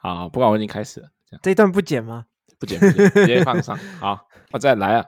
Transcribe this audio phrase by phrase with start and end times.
[0.00, 2.24] 好，不管我已经开始了，这样这一段不剪吗？
[2.60, 3.76] 不剪，不剪，直接放上。
[3.98, 5.04] 好，我再来啊。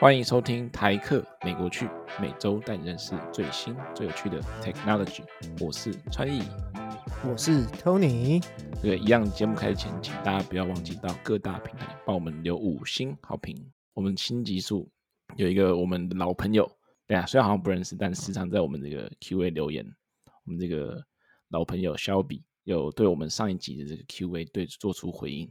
[0.00, 1.88] 欢迎收听台客美国趣，
[2.20, 5.24] 每周带你认识最新最有趣的 technology。
[5.60, 6.44] 我是川艺，
[7.28, 8.40] 我是 Tony。
[8.80, 13.56] 对，一样节目开始前，请大家不要忘记到各大平台帮我们留五星好评。
[13.92, 14.88] 我们新集数
[15.34, 16.70] 有一个我们的老朋友，
[17.08, 19.84] 对啊，虽然好像不认识，但时常在我们这个 Q&A 留言。
[20.44, 21.04] 我们这个
[21.48, 25.50] 老朋友 Shelby 有对我们上一集的这个 Q&A 对做出回应。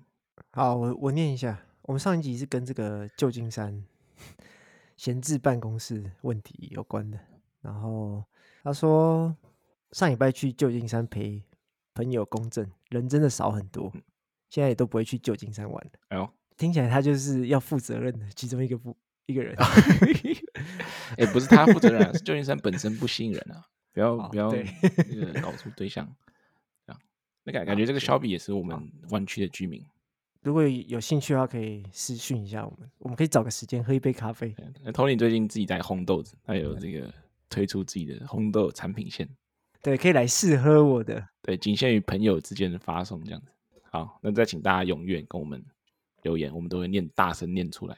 [0.51, 3.83] 好，我我念一下，我们上一集是跟这个旧金山。
[4.95, 7.19] 闲置办公室问题有关的，
[7.61, 8.23] 然后
[8.63, 9.35] 他说
[9.91, 11.43] 上礼拜去旧金山陪
[11.93, 13.93] 朋友公证，人真的少很多，
[14.49, 15.91] 现在也都不会去旧金山玩了。
[16.07, 19.55] 哎呦，听起来他就是要负责任的其中一个不一个人。
[21.17, 23.63] 哎，不是他负责任啊，是旧金山本身不吸引人啊，
[23.93, 26.05] 不要不要那个搞出对象
[26.87, 26.97] 啊。
[27.43, 29.81] 那感感觉这个小比也是我们湾区的居民。
[30.41, 34.55] 如果有兴趣的话，可以私讯一下我们，我们可以找个时间喝一杯咖啡。
[34.83, 37.13] 那 Tony 最近自己在烘豆子，他有这个
[37.49, 39.27] 推出自己的烘豆产品线，
[39.81, 41.27] 对，可以来试喝我的。
[41.41, 43.47] 对，仅限于朋友之间的发送这样子。
[43.91, 45.61] 好，那再请大家踊跃跟我们
[46.21, 47.97] 留言，我们都会念大声念出来。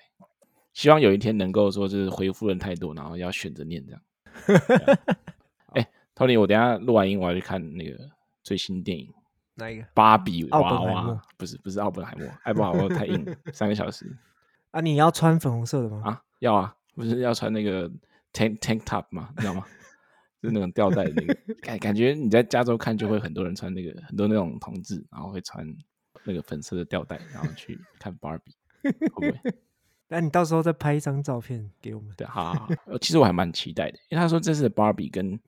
[0.79, 4.01] 希望有一天能够说，就是回复人太多，然后要选择念这样。
[5.75, 5.85] 哎
[6.15, 8.09] ，Tony，我等下录完音，我要去看那个
[8.43, 9.13] 最新电影。
[9.55, 9.85] 哪一个？
[9.93, 11.21] 芭比娃娃？
[11.35, 14.09] 不是，不是奥本海默，奥本海默太硬了， 三个小时。
[14.71, 16.01] 啊，你要穿粉红色的吗？
[16.05, 17.89] 啊，要啊，不是要穿那个
[18.31, 19.33] tank tank top 吗？
[19.35, 19.65] 你知道吗？
[20.41, 25.67] 就那种吊带那个，感感觉你在加州看就会很多人穿那个，很多那种同志，然后会穿
[26.23, 28.53] 那个粉色的吊带，然后去看芭比，
[29.11, 29.53] 会不会？
[30.09, 32.13] 那你到时候再拍一张照片给我们。
[32.17, 32.67] 对，好，
[32.99, 35.39] 其实我还蛮期待的，因为他说这次的芭比跟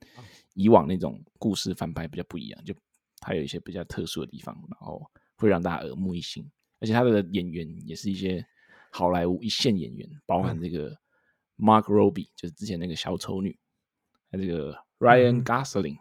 [0.54, 2.74] 以往那种故事翻拍比较不一样，就。
[3.24, 5.00] 它有一些比较特殊的地方，然后
[5.36, 6.44] 会让大家耳目一新，
[6.80, 8.44] 而且他的演员也是一些
[8.90, 10.90] 好莱坞一线演员，包含这个
[11.56, 13.56] Mark Robbie，就是之前那个小丑女，
[14.28, 15.98] 还有这个 Ryan Gosling，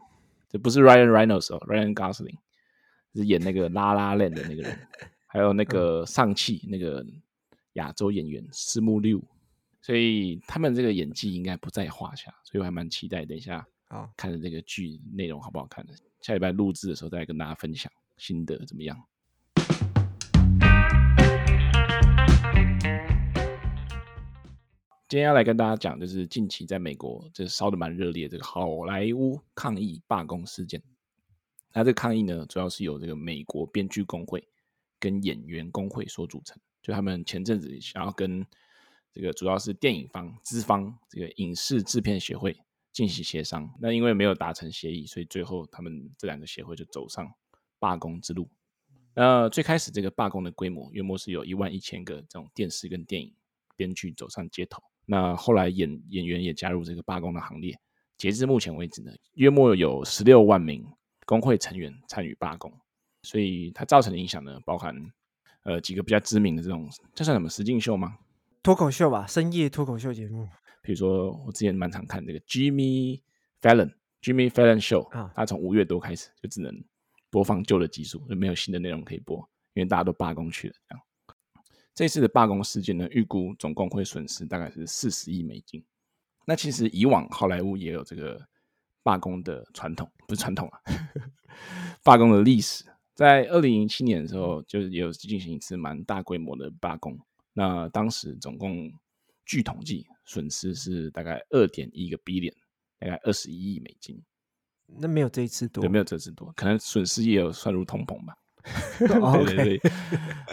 [0.49, 2.39] 这不是 Ryan Reynolds 哦，Ryan Gosling
[3.13, 4.79] 是演那个 La La Land 的那个人，
[5.27, 7.05] 还有那个尚气那个
[7.73, 9.21] 亚洲演员四木六，
[9.81, 15.93] 所以他们这个演技应该不在话下，所以我还蛮期待等一下啊看的这个剧内容好不好看的。
[16.21, 19.01] 下礼拜录制的时候再跟大家分享心得怎么样？
[25.07, 30.81] 今天要来跟大家讲，就是近期在美国这烧的蛮热烈的这个好莱坞抗议罢工事件。
[31.73, 34.47] 那这个抗议呢，主要是由这个美国编剧工会
[34.99, 36.57] 跟演员工会所组成。
[36.81, 38.45] 就他们前阵子想要跟
[39.11, 42.55] 这个主要是电影方资方这个影视制片协会。
[42.93, 47.25] 进行协商，那因为没有达成协议，所以最后他们这两个协会就走上
[47.79, 48.49] 罢工之路。
[49.13, 53.33] 那最开始这个罢工的规模约莫是有一万一千个这种电视跟电影
[53.77, 54.83] 编剧走上街头。
[55.05, 57.79] 那后来演演员也加入这个罢工的行列。
[58.17, 60.85] 截至目前为止呢，约莫有十六万名
[61.25, 62.69] 工会成员参与罢工。
[63.23, 64.93] 所以它造成的影响呢，包含
[65.63, 68.17] 呃几个比较知名的这种，这算什么实境秀吗？
[68.63, 70.47] 脱口秀吧，深夜脱口秀节目。
[70.83, 73.21] 比如说，我之前蛮常看这个 Jimmy
[73.61, 76.83] Fallon，Jimmy Fallon Show 啊，他从五月多开始就只能
[77.29, 79.37] 播放旧的集数，就没有新的内容可以播，
[79.73, 80.75] 因为大家都罢工去了。
[80.89, 81.03] 这样，
[81.93, 85.83] 这次的罢工事件呢，预估总共会损失大概是四十亿美金。
[86.45, 88.39] 那其实以往好莱坞也有这个
[89.03, 90.79] 罢工的传统，不是传统啊，
[92.03, 92.83] 罢工的历史。
[93.13, 97.19] 在二零零七年的时候，就是也有进行一次蛮大规模的罢工。
[97.53, 98.91] 那当时总共
[99.45, 100.07] 据统计。
[100.23, 102.53] 损失是大概二点一个 billion，
[102.99, 104.17] 大概二十一亿美金。
[104.85, 108.33] 那没有这一次多，对，没有这次多，可能损失也有算入通膨吧。
[109.43, 109.91] 对对对，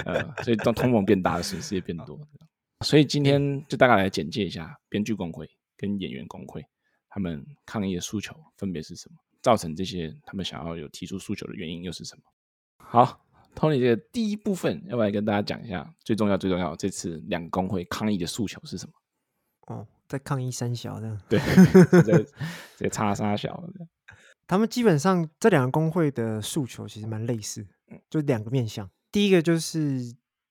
[0.05, 2.19] 呃，所以当通膨变大的损失也变多。
[2.85, 6.65] 所以今天就大概来简介一下编剧工会跟演员工会
[7.09, 12.23] 他们抗议的诉求分别是什么，造成这些他们想要有提出诉求的原因又是什么。
[12.91, 13.21] 好
[13.55, 18.93] ，Tony，这个第一部分要不要跟大家讲一下最重要最重要这次两个工会抗议的诉求是什么？
[19.67, 21.39] 哦，在抗议三小这样， 对，
[22.03, 22.27] 在
[22.77, 23.89] 在叉三小这样。
[24.47, 27.67] 他们基本上这两个工会的诉求其实蛮类似，
[28.09, 28.91] 就两个面向。
[29.13, 30.01] 第一个就是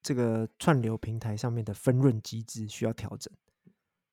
[0.04, 3.34] 这个串流平台上面的分润机制需要调整，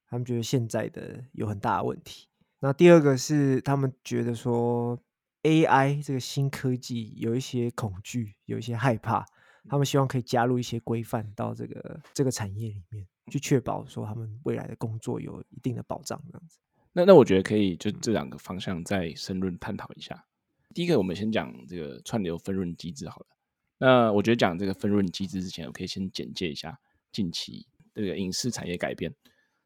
[0.08, 2.26] 他们觉得现在的有很大的问题。
[2.60, 4.98] 那第二个是他们觉得说
[5.44, 9.24] AI 这个新科技有一些恐惧，有一些害怕，
[9.68, 13.06] 他们希望可以加入一些规范到这个、这个产业里面。
[13.30, 16.58] 去确保说他们未来的工作有一定的保障，这样子。
[16.92, 20.26] 那那我觉得可以就这两个方向再深入探讨一下。
[20.74, 23.26] 第一个，我们先讲这个串流分润机制好了。
[23.78, 26.78] 那我觉得讲这个分润机制之前，我可以先简介一下
[27.12, 29.14] 近期这个影视产业改变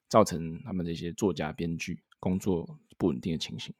[0.08, 3.74] 造成他们这些作家、编剧工作不稳定的情形。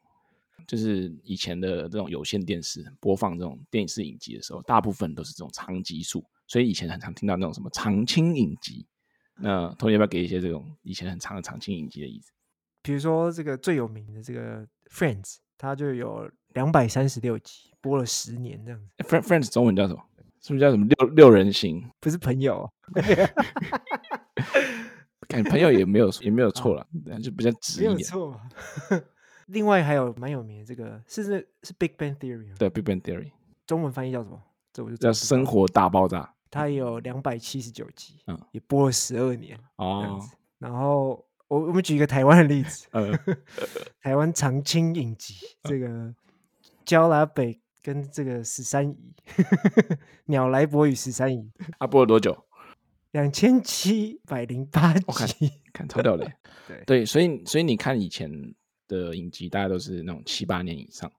[0.66, 8.86] 就是以前的这种有线电视播放这种电视影集的时候，大部分都是这种长集数，所以以前很常听到那种什么长青影集。
[9.40, 12.32] 那 Tony 要不要给一些这种以前很长的长青影集的意思？
[12.82, 18.88] 比如说这个最有名的这个 Friends，它就有两百三十六集，播了十年这样子。
[19.04, 20.02] Friends Friends 中文叫什么？
[20.40, 21.84] 是不是叫什么六六人行？
[22.00, 22.68] 不是朋友，
[25.28, 27.98] 感觉朋友也没有也没有错了，啊、就比较直一点。
[27.98, 28.40] 错。
[29.48, 33.32] 另外还有蛮有名的这个是是是 Big Bang Theory，对 Big Bang Theory，
[33.66, 34.40] 中文翻译叫什么？
[34.72, 36.34] 这我就叫生活大爆炸。
[36.50, 40.18] 它有两百七十九集，嗯，也播了十二年哦。
[40.58, 43.10] 然后我我们举一个台湾的例子，呃、
[44.00, 46.14] 台湾长青影集，呃、这个
[46.86, 49.14] 焦拉北跟这个十三姨，
[50.24, 52.46] 鸟来伯与十三姨，他、啊、播了多久？
[53.10, 56.30] 两千七百零八集，看，看超屌的。
[56.66, 58.30] 对对，所以所以你看以前
[58.88, 61.10] 的影集，大概都是那种七八年以上。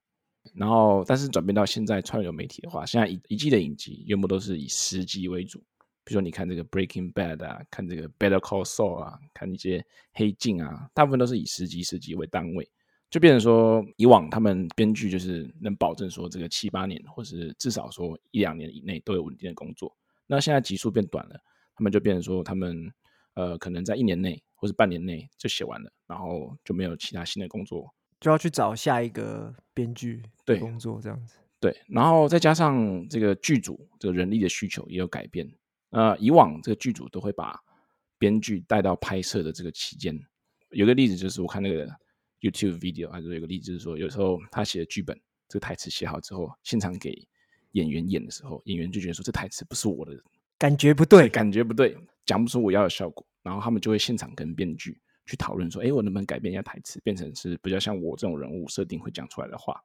[0.54, 5.60] 然后，但是转变到现在串流媒体的话，现在一一季的影集原本都是以十集为主。
[6.04, 12.68] 比如说，你看这个《Breaking Bad》啊，看这个《Better Call Saul》啊，看一些黑镜啊，大部分都是以十集十集为单位，
[13.12, 19.96] 就变成说，以往他们编剧就是能保证说这个七八年，或是至少说一两年以内都有稳定的工作。
[20.26, 21.36] 那现在集数变短了，
[21.76, 22.92] 他们就变成说，他们
[23.40, 27.90] 呃可能在一年内或是半年内就写完了，然后就没有其他新的工作。
[28.20, 35.50] 就要去找下一个编剧对工作这样子，对，然后再加上这个剧组这个人力的需求也有改变。
[35.92, 37.58] 呃，以往这个剧组都会把
[38.18, 40.20] 编剧带到拍摄的这个期间。
[40.72, 41.88] 有个例子就是我看那个
[42.42, 47.26] YouTube video，还是有个例子就是说，有时候他写的剧本这个台词写好之后，现场给
[47.72, 50.12] 演员演的时候，演员就觉得说这台词不是我的，
[50.58, 55.00] 感觉不对，感觉不对，讲不出我要的效果，然后他们就会现场跟编剧。
[55.26, 59.80] 去讨论说，哎，我能不能改变一下台词，变成是比较像我这种人物设定会讲出来的话？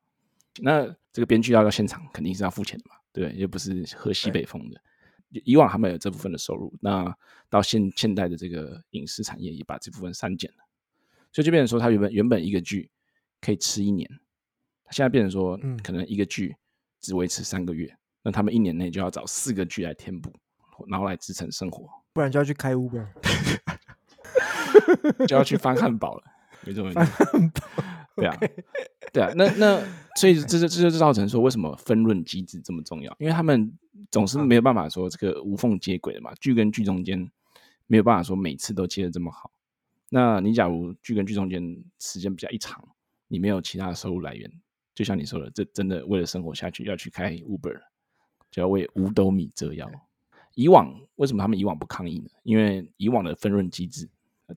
[0.63, 4.81] 那这个编剧要到现场，肯定是要付钱的嘛，对，又不是喝西北风的。
[5.45, 7.15] 以往他们有这部分的收入，那
[7.51, 10.65] 到现现代的这个影视产业也把这部分删减了，
[11.31, 12.91] 所以就变成说，他原本原本一个剧
[13.43, 14.09] 可以吃一年，
[14.93, 16.57] 现在变成说，可能一个剧
[17.01, 20.33] 只维持三个月，嗯、那他们一年内就要找四个剧来填补，
[20.89, 23.07] 然后来支撑生活，不然就要去开 Uber。
[25.29, 26.23] 就要去翻汉堡了，
[26.67, 27.01] 没错没错，
[28.17, 28.37] 对啊，
[29.13, 29.81] 对啊，那那
[30.17, 33.15] 所以这就这就造成说，为什么分润机制这么重要？
[33.21, 33.73] 因为他们
[34.11, 37.31] 总是没有办法说这个无缝接轨的嘛，剧跟剧中间
[37.87, 39.53] 没有办法说每次都接的这么好。
[40.09, 41.63] 那你假如剧跟剧中间
[42.01, 42.85] 时间比较一长，
[43.29, 44.51] 你没有其他的收入来源，
[44.93, 47.81] 就像你说的，这真的为了生活下去要去开 Uber，
[48.51, 49.89] 就要为五斗米折腰。
[50.55, 52.31] 以往为什么他们以往不抗议呢？
[52.43, 54.09] 因为以往的分润机制。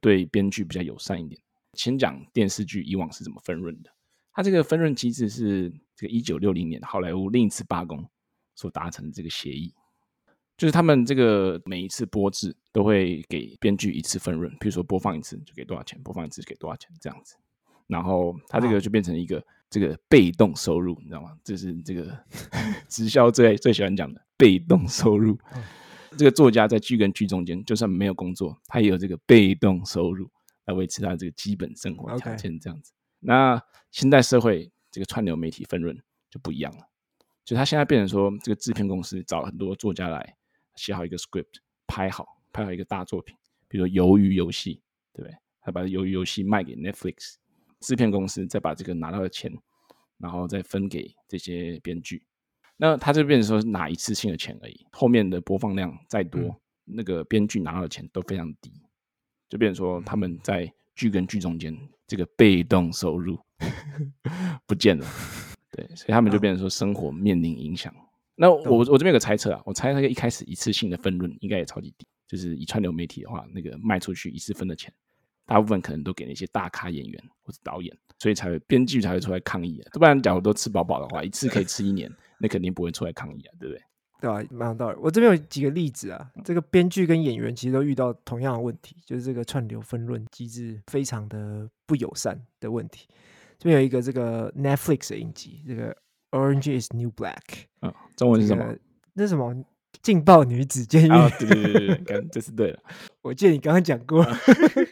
[0.01, 1.39] 对编剧比较友善一点。
[1.73, 3.89] 先讲电视剧以往是怎么分润的。
[4.33, 8.05] 它这个分润机制是这个一九六零年好莱坞另一次罢工
[8.53, 9.73] 所达成的这个协议，
[10.57, 17.37] 就是他们这个每一次播制都会给编剧一次分润，比如说播放一次就给多少钱，播放一次就给多少钱这样子。
[17.87, 21.37] 然后它这个就变成一个这个被动收入，你知道吗？
[21.45, 22.13] 这是这个
[22.89, 25.37] 直销最最喜欢讲的被动收入。
[26.17, 30.29] 这个作家在剧跟剧中间，就算没有工作，他也有这个被动收入
[30.65, 32.59] 来维持他这个基本生活条件。
[32.59, 35.97] 这样子.那现代社会这个串流媒体分润
[36.29, 36.87] 就不一样了，
[37.45, 40.35] 就他现在变成说，这个制片公司找很多作家来
[40.75, 43.35] 写好一个 script，拍好拍好一个大作品，
[43.67, 44.75] 比如说《鱿鱼游戏》，
[45.13, 45.37] 对不对？
[45.61, 47.35] 他把《鱿鱼游戏》卖给 Netflix，
[47.79, 49.51] 制片公司再把这个拿到的钱，
[50.17, 52.26] 然后再分给这些编剧。
[52.79, 56.55] 那他这边说是拿一次性的钱而已，后面的播放量再多，嗯、
[56.85, 58.71] 那个编剧拿到的钱都非常低，
[59.49, 63.39] 就变成说他们在剧跟剧中间这个被动收入
[64.67, 65.05] 不见了，
[65.73, 67.91] 对，所以他们就变成说生活面临影响。
[67.93, 68.01] 啊、
[68.35, 74.93] 那我我这边有个猜测啊，我猜那个一开始一次性的分润应该也超级低，就是以串流媒体的话，那个卖出去一次分的钱，
[75.47, 82.11] 大部分可能都给那些大咖演员或者导演，所以才会编剧才会出来抗议啊，不然假如都吃饱饱的话，一次可以吃一年。
[82.39, 83.83] 那肯定不会出来抗议啊，对不对？
[84.19, 84.97] 对啊，蛮有道理。
[84.99, 93.07] 我这边有几个例子啊，这个编剧跟演员其实都遇到同样的问题，就是这个串流分润机制非常的不友善的问题。
[93.59, 95.95] 这边有一个这个 Netflix 的影集，这个
[96.31, 98.75] Orange is New Black，嗯，中文是什么？
[99.13, 99.55] 那什么
[100.01, 101.11] 劲爆女子监狱。
[101.11, 102.79] 啊，对对对对，刚这是对了。
[103.21, 104.23] 我记得你刚刚讲过。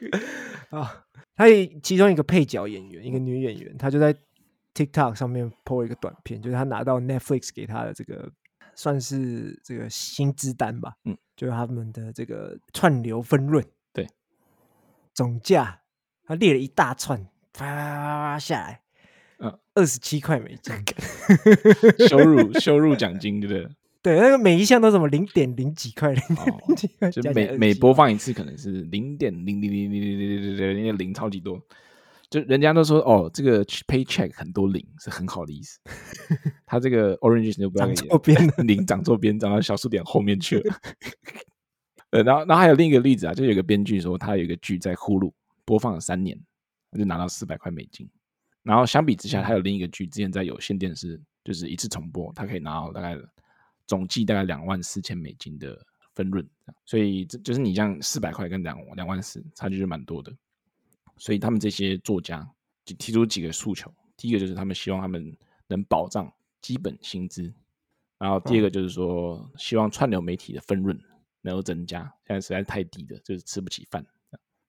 [0.70, 1.46] 啊，他
[1.82, 4.16] 其中一个配角演员，一个女演员，她就在
[4.76, 8.30] TikTok 上面 po 一个短片，就是他拿到 Netflix 给他的这个
[8.76, 14.06] 算是这个薪资单吧，嗯，就是他们的这个串流分润，对，
[15.14, 15.82] 总价，
[16.26, 17.18] 他列了一大串，
[17.54, 18.82] 啪啪啪下来。
[19.40, 20.74] 嗯，二十七块美金，
[22.08, 23.76] 羞辱羞辱奖金，对不对？
[24.02, 31.60] 对，那个每一项都什么零点零几块，零几块，就每每播放一次可能是零点零零零零零零零零零超级多，
[32.30, 35.80] 就人家都说哦，这个 paycheck 很多零是很好的意思。
[36.66, 40.76] 他这个 orange 就不要长错边，零长错边，长到小数点后面去了。
[42.12, 45.32] 呃，然后然后还有另一个例子啊，就有个编剧说他有一个剧在 Hulu
[45.66, 46.40] 播放了三年，
[46.92, 48.10] 他就拿到四百块美金。
[48.64, 53.16] 然后相比之下，他有另一个剧，之前在有线电视就是一次重播，他可以拿到大概
[53.86, 55.78] 总计大概两万四千美金的
[56.16, 56.48] 分润。
[56.86, 60.34] 所以这就是你这样四百块跟两两万四，差距就蛮多的。
[61.18, 62.48] 所以他们这些作家
[62.84, 65.36] 就提出几个诉求，第一个就是他们希望他们
[65.68, 66.32] 能保障
[66.62, 67.54] 基本薪资，
[68.18, 71.00] 然后第二个就是说希望串流媒体的分润
[71.42, 74.06] 能够增加，现在实在太低了，就是吃不起饭。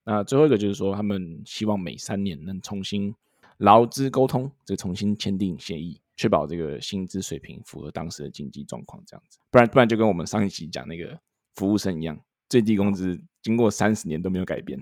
[0.05, 3.15] 那最后一个就是说，他们希望每三年能重新。
[3.61, 11.19] 劳资沟通，这个重新签订协议，确保这个薪资水平符合当时的经济状况，这样子，不然不然就跟我们上一期讲那个
[11.55, 14.79] 服务生一样，最低工资经过三十年都没有改变，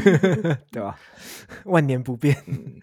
[0.70, 0.98] 对吧？
[1.64, 2.36] 万年不变。
[2.46, 2.80] 嗯、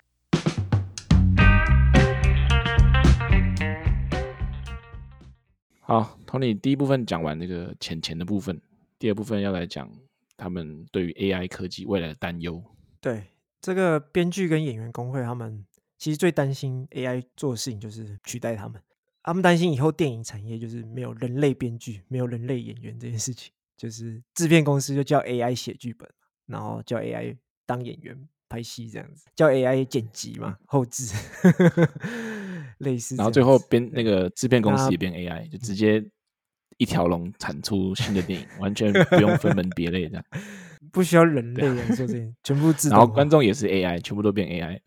[5.81, 8.61] 好，Tony，第一部分讲完那个钱钱的部分，
[8.97, 9.91] 第二部分要来讲
[10.37, 12.63] 他们对于 AI 科技未来的担忧。
[13.01, 13.23] 对。
[13.61, 15.65] 这个编剧跟演员工会，他们
[15.97, 18.81] 其实最担心 AI 做的事情就是取代他们。
[19.21, 23.53] 他们担心以后电影产业就是没有人类编剧、没有人类演员这件事情，
[23.83, 26.09] 就是制片公司就叫 AI 写剧本，
[26.45, 27.35] 然后叫 AI
[27.65, 31.13] 当演员拍戏这样子，叫 AI 剪辑嘛、后制，
[32.79, 33.17] 类似。
[33.17, 36.01] 然后最后编那个制片公司也变 AI，就直接
[36.77, 40.23] 一条龙产出新的电影，完全 不用分门别类这样。
[40.93, 42.97] 不需要人类来做这些，全部自动。
[42.97, 44.79] 然后观众也是 AI，全部都变 AI。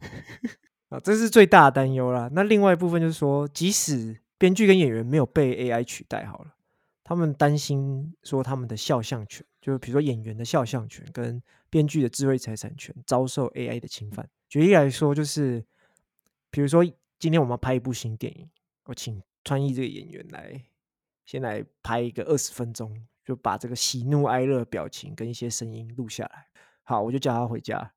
[0.89, 2.31] 啊，这是最大的担忧啦。
[2.33, 6.55] 那另外一部分就是说，即使编剧跟演员没有被 AI 取代，好了，
[7.09, 14.29] 他们担心说他们的肖像权，就是比如说演员的肖像权跟编剧的智慧财产权遭受 AI 的侵犯。
[14.49, 15.65] 举例来说，就是
[16.51, 16.85] 比如说
[17.21, 18.51] 今天我们拍一部新电影，
[18.87, 20.65] 我请川艺这个演员来，
[21.25, 23.07] 先来拍一个二十分钟。
[23.25, 26.47] 就把这个喜怒哀乐表情跟一些声音录下来，
[26.85, 27.93] 好，我就叫他回家。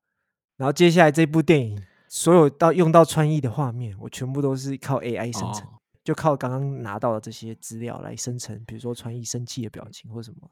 [0.56, 5.79] 然后接下来这部电影所有到用到川艺的画面，我全部都是靠 AI 生成，哦、
[6.10, 10.50] 就靠刚刚拿到的这些资料来生成，比如说川艺生气的表情或什么，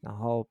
[0.00, 0.44] 然后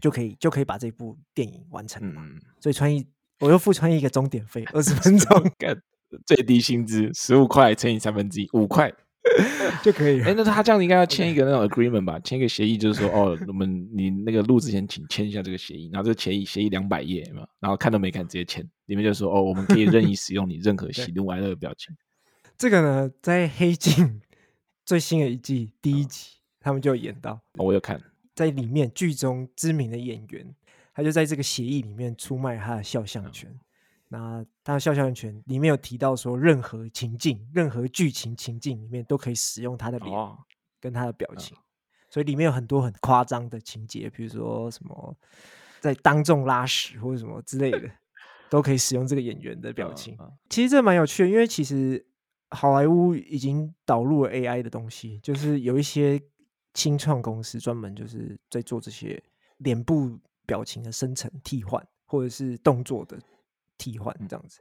[0.00, 2.22] 就可以就可以把这部电影完成嘛。
[2.24, 3.06] 嗯、所以川艺，
[3.40, 5.52] 我又付川艺一个钟点费，二十分钟，
[6.24, 8.90] 最低薪资十五块乘以三分之一，五块。
[9.84, 10.22] 就可以。
[10.22, 12.18] 哎、欸，那他这样应该要签一个那种 agreement 吧？
[12.20, 15.90] 签一个协议，就是说，哦，我们你那个录之前，请签一下这个协议。
[15.92, 18.66] 然后这个协议协议两百页嘛，然后看都没看，直接签。
[18.86, 21.94] 里面就说，哦，我们可以任意使用你任何 喜怒哀乐的表情。
[22.58, 23.94] 这个呢，在《黑镜》
[24.84, 27.34] 最新的一季第一集，哦、他们就有演到。
[27.52, 28.02] 哦、我有看，
[28.34, 30.54] 在里面剧中知名的演员，
[30.92, 33.48] 他就在这个协议里面出卖他的肖像权。
[33.50, 33.64] 哦
[34.10, 40.10] 那他的肖像权里面有提到说，任何情境、任何剧情情境里面都可以使用他的脸
[40.80, 41.60] 跟他的表情，哦、
[42.08, 45.14] 所以里面有很多很夸张的情节，比如说什么
[45.78, 47.82] 在当众拉屎或者什么之类的，
[48.48, 50.16] 都可以使用这个演员的表情。
[50.18, 52.02] 哦、其实这蛮有趣的，因为其实
[52.50, 56.20] 好莱坞已经导入了 AI 的东西，就是有一些
[56.74, 59.22] 新创公司专门就是在做这些
[59.58, 63.18] 脸部表情的生成替换，或者是动作的。
[63.80, 64.60] 替换这样子，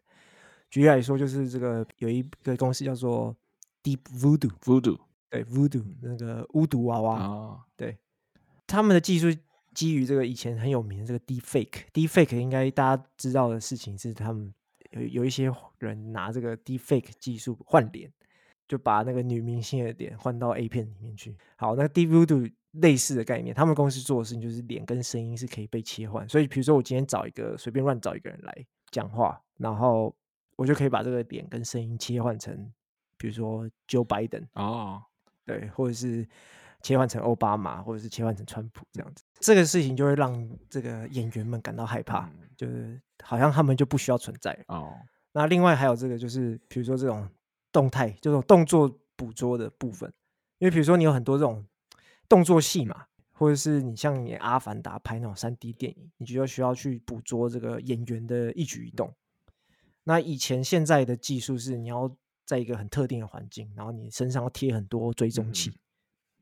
[0.70, 3.36] 举例来说，就是这个有一个公司叫做
[3.82, 5.00] Deep Voodoo，Voodoo
[5.32, 7.98] 对 Voodoo 那个巫毒娃娃，哦、对，
[8.68, 9.36] 他们的技术
[9.74, 14.54] 基于这个以前很有名的这个 Deepfake，Deepfake 应该大家知道的事情是，他们
[14.92, 18.12] 有有一些人拿这个 Deepfake 技术换脸，
[18.68, 21.36] 就把那个女明星的脸换到 A 片里面去。
[21.56, 28.66] 好，那 Deep Voodoo 类似的概念，他们公司做的事情就是脸跟声音是可以被切换，所以比如说我今天找一个随便乱找一个人来。
[28.90, 30.16] 讲话，然后
[30.56, 32.72] 我就可以把这个脸跟声音切换成，
[33.18, 35.04] 比如说 Joe Biden 哦，
[35.46, 36.26] 对，或者是
[36.82, 44.94] 切换成奥巴马，或者是切换成川普这样子，这个事情就会让这个演员们感到害怕，嗯、就是好像他们就不需要存在哦。
[45.34, 47.28] 那另外还有这个就是，比如说这种
[47.72, 50.12] 动态，这种动作捕捉的部分，
[50.60, 51.66] 因为比如说你有很多这种
[52.30, 59.14] 动作戏嘛，或者是你像你《阿凡达》拍那种三 D 电影，你就需要去捕捉这个演员的一举一动。
[60.06, 62.16] 那以前现在的技术是你要
[62.46, 65.80] 在一个很特定的环境，然后你身上要贴很多追踪器，嗯、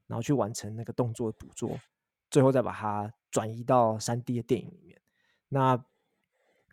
[0.08, 1.80] 然后去完成那个动作的捕捉，
[2.30, 5.00] 最后再把它转移到三 D 的电影里面。
[5.50, 5.82] 那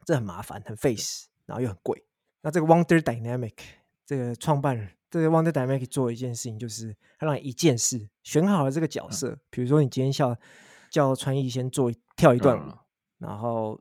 [0.05, 2.05] 这很麻烦，很费时，然后又很贵。
[2.41, 3.55] 那这个 Wonder Dynamic
[4.05, 10.37] 这个创办人，这个 Wonder Dynamic 做一件事情，就是他让你一件事选好了这个角色，嗯、比如说你今天叫
[10.91, 12.79] 叫川艺先做跳一段舞，嗯、
[13.19, 13.81] 然后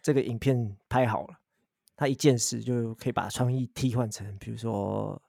[0.00, 1.38] 这个影片拍好了。
[1.94, 5.20] 他一件事就可以把创意替换成，比如说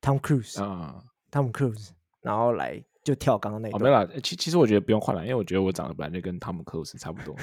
[0.00, 1.88] Tom Cruise 啊，Tom Cruise，
[2.22, 3.78] 然后来就跳刚刚那个。
[3.78, 7.34] 没了，其其实我觉得不用换了，因为我觉得我长得本来就跟 Tom Cruise 差不多。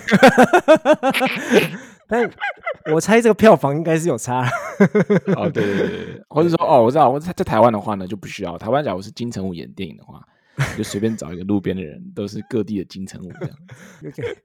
[2.08, 2.30] 但
[2.94, 4.48] 我猜这个票房应该是有差。
[5.36, 8.58] 哦，对对对对，或者说哦，我知道，我在在台湾的话呢就不需要。
[8.58, 10.22] 台湾假如是金城武演电影的话，
[10.78, 13.58] 就随便找一个路边的人，都是各地的金城武这样。
[14.06, 14.38] Okay.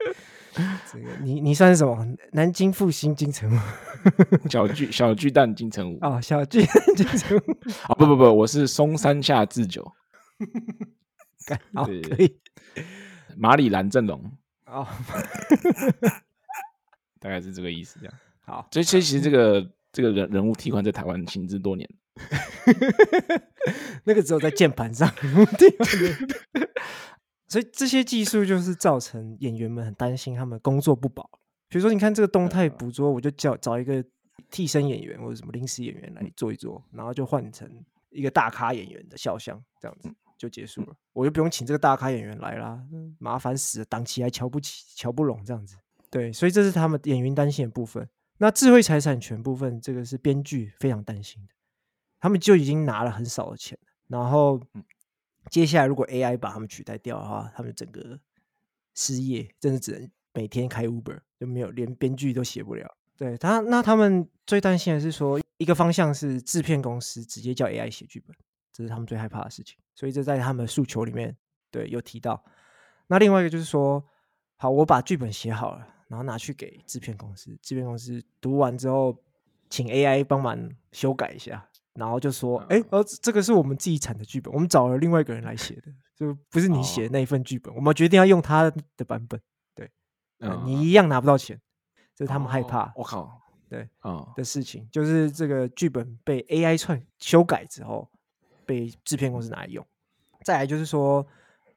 [0.92, 2.04] 这个你你算是什么？
[2.32, 7.52] 南京复兴金城武，小巨小巨蛋金城武哦，小巨蛋金城武
[7.84, 9.86] 啊、哦、不不不，我是松山下智久，
[11.74, 12.38] 好可以，
[13.36, 14.30] 马里兰阵容。
[14.66, 14.86] 哦，
[17.18, 18.14] 大概是这个意思，这样。
[18.40, 18.68] 好。
[18.70, 21.88] 这这其实这个这个人人物替换在台湾行之多年，
[24.04, 25.12] 那个只有在键盘上。
[27.48, 31.28] 所以这些技术就是造成演员们很担心，他们工作不保。
[31.68, 34.04] 比如说，你看这个动态捕捉，我就叫找一个
[34.50, 37.68] 替身演员或者什么临时演员来做一做，然后就换成
[38.10, 40.08] 一个大咖演员的肖像，这样子
[40.40, 40.96] 就结束了。
[41.12, 42.82] 我就不用请这个大咖演员来啦，
[43.18, 45.76] 麻烦死了，档期还瞧不起、瞧不拢这样子。
[46.08, 48.08] 对，所以这是他们演员担心的部分。
[48.38, 51.52] 那智慧财产权部分，这个是编剧非常担心的，
[52.18, 53.78] 他们就已经拿了很少的钱，
[54.08, 54.60] 然后。
[55.50, 58.20] 接下来，如果 AI 把他们取代掉的话，他们整个
[58.94, 62.86] 失业，真的只能每天开 Uber，就没有连编剧都写不了。
[63.16, 68.36] 对他，那他们最担心的是说，一个方向是制片公司直接叫 AI 写剧本，
[68.80, 69.76] 这是他们最害怕的事情。
[69.94, 71.36] 所以这在他们的诉求里面，
[71.70, 72.42] 对，有提到。
[73.06, 74.02] 那另外一个就是说，
[74.56, 79.14] 好，我把剧本写好了，然后拿去给制片公司，制片公司读完之后，
[79.68, 81.66] 请 AI 帮忙修改一下。
[81.92, 87.70] 然后就说：“哎、嗯，这个是我们自己产的剧本，我们找了另外一个人来写的，就不是你写的那一份剧本。
[87.74, 89.38] 哦、我们决定要用他的版本，
[89.74, 89.90] 对，
[90.38, 91.60] 嗯、你一样拿不到钱，
[92.14, 92.92] 这是他们害怕。
[92.94, 98.08] 我、哦、靠，对啊，的事情就是这个剧本被 AI 串修改之后，
[98.70, 99.84] 被制片公司拿来用。
[100.44, 101.26] 再来就是说，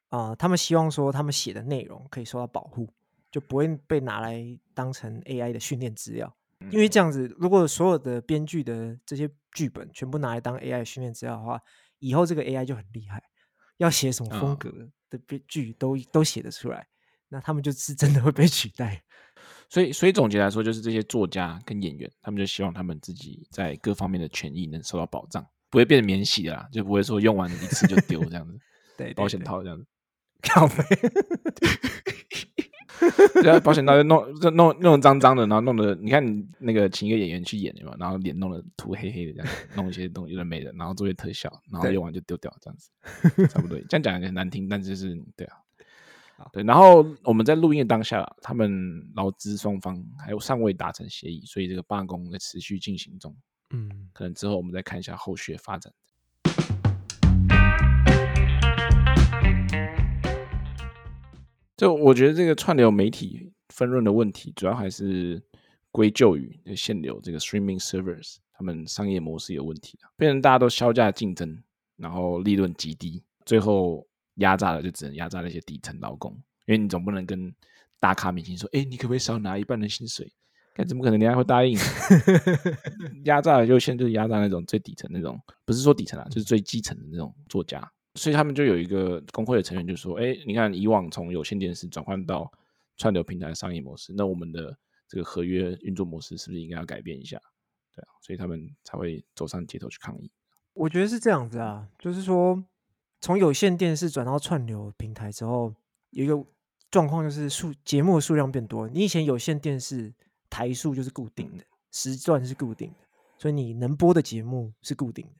[0.10, 2.88] 啊、呃，他们希望说他们写的内容可以受到保护，
[3.32, 6.32] 就不会被拿来当成 AI 的训练资料。”
[6.71, 11.60] 因为这样子，如果所有的编剧的这些剧本全部拿来当 AI 训练资料的话，
[11.97, 13.21] 以后这个 AI 就很厉害，
[13.77, 14.71] 要写什么风格
[15.10, 16.88] 的编剧都都写得出来，
[17.27, 19.03] 那他们就是真的会被取代。
[19.69, 28.59] 所以，所以总结来说，就是这些作家跟演员，他们就希望他们自己在各方面的权益能受到保障，不会变成免洗的啦，就不会说用完一次就丢这样子，
[28.95, 29.83] 对，保险套这样子，
[30.43, 30.75] 靠北。
[33.41, 43.79] 对啊，保险套就弄就弄弄脏脏的，然后弄得你看你那个请一个演员去演嘛，然后脸弄得涂黑黑的这样，弄一些东西有的没的，然后做些特效，然后用完就丢掉这样子，差不多。
[43.89, 45.57] 这样讲很难听，但就是对啊，
[46.53, 46.62] 对。
[46.62, 53.36] 然后我们在录音的当下，他们劳资双方还有尚未达成协议，所以这个罢工在持续进行中。
[53.73, 55.91] 嗯，可能之后我们再看一下后续的发展。
[61.75, 65.41] 就我觉得这个串流媒体分润的问题，主要还是
[65.91, 71.62] 归咎于现有这个 streaming servers 他们商业模式有问题，变成大家都削价竞争，
[71.97, 76.31] 然后利润极低，最后压榨的就只能压榨那些底层劳工，
[76.67, 77.51] 因为你总不能跟
[77.99, 80.31] 大咖明星说，哎，你可不可以少拿一半的薪水？
[80.73, 81.77] 该怎么可能人家会答应？
[83.25, 87.91] 压榨的就先就是压榨那种最底层那种，不是说底层啊，就是最基层的那种作家。
[88.15, 92.51] 所以他们就有一个工会的成员就说：“哎，你看，以往从有线电视转换到
[92.97, 97.39] 串流平台的商业模式，那我们的这个合约运作模式是不是应该要改变一下？
[97.95, 100.29] 对啊，所以他们才会走上街头去抗议。
[100.73, 102.63] 我觉得是这样子啊，就是说
[103.19, 105.73] 从有线电视转到串流平台之后，
[106.12, 106.45] 有一个
[106.91, 108.88] 状况就是数节目的数量变多。
[108.89, 110.13] 你以前有线电视
[110.53, 113.07] 台数就是固定的，时段是固定的，
[113.39, 115.31] 所以你能播的节目是固定的。”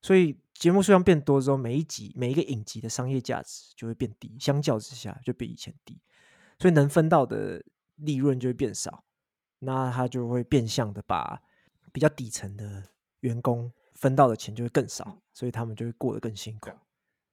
[0.00, 6.00] 所以节目数量变多之后，每一集每一个影集的商业价值就会变低，相较之下就比以前低，
[6.58, 7.62] 所以能分到的
[7.96, 9.04] 利润就会变少，
[9.58, 11.40] 那他就会变相的把
[11.92, 12.82] 比较底层的
[13.20, 16.70] 员工分到的钱就会更少，所以他们就会过得更辛苦。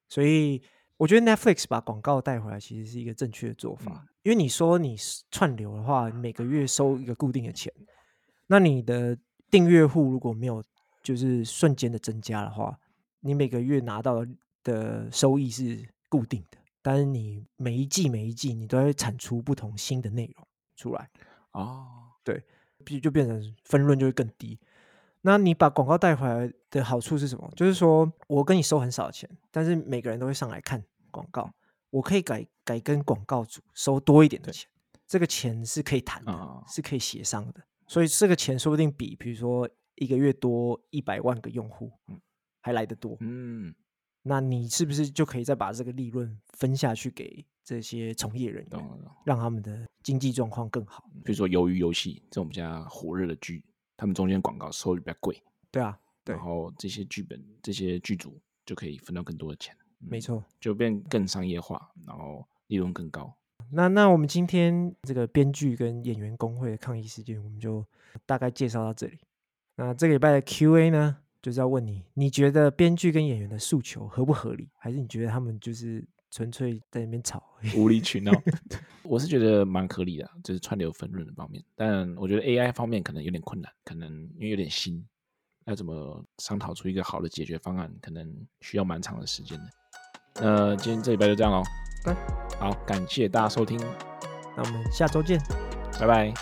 [0.07, 0.61] 所以
[0.97, 4.95] 我觉得 Netflix 把广告带回来其实是一个正确的做法，嗯、因为你说你
[5.31, 7.73] 串流的话，每个月收一个固定的钱，
[8.45, 9.17] 那你的
[9.49, 10.63] 订阅户如果没有
[11.01, 12.77] 就是瞬间的增加的话，
[13.21, 14.23] 你每个月拿到
[14.63, 21.09] 的收益是固定的，但是你每一季每一季你都会产出不同新的内容出来
[21.53, 21.87] 哦，
[22.23, 22.43] 对，
[23.01, 24.59] 就变成分润就会更低。
[25.21, 27.51] 那你把广告带回来的好处是什么？
[27.55, 31.51] 就是说我跟你收很少的钱，但是每个人都会上来看广告，
[31.89, 34.69] 我可以改改跟广告主收多一点的钱，
[35.07, 41.91] 这个钱是可以谈的，哦、是可以协商的，所以这个钱说不定比比如说一个月多一百万个用户
[42.61, 43.17] 还来得多。
[43.21, 43.73] 嗯，
[44.21, 48.81] 那你是不是就可以再把这个利润分下去给这些从业人员，
[49.25, 51.09] 让他们的经济状况更好？
[51.25, 53.63] 比如说鱿鱼游戏这种比较火热的剧。
[53.97, 63.35] 他们中间广告收入比较贵，对啊，对，然后这些剧本、这些剧组就可以分到更多的钱，没错，就变更商业化，然后利润更高。
[63.69, 67.85] 那那我们今天这个编剧跟演员工会的抗议事件，我们就
[68.25, 69.19] 大概介绍到这里。
[69.75, 76.07] 那这个礼拜的 Q&A 呢，就是要问你，你觉得编剧跟演员的诉求合不合理，还是你觉得他们就是？
[76.31, 77.43] 纯粹在那边吵，
[77.75, 78.31] 无理取闹。
[79.01, 81.63] 我是觉得蛮合理的，就是串流分润的方面。
[81.75, 85.03] 但我觉得 AI 方面可能有点困难，可能因为有点新，
[85.65, 89.65] 要怎么商讨出一个好的解决方案，可能需要蛮长的时间的。
[90.35, 91.63] 那今天这礼拜就这样喽。
[92.05, 92.15] 嗯，
[92.59, 93.79] 好，感谢大家收听，
[94.55, 95.39] 那我们下周见，
[95.99, 96.33] 拜拜。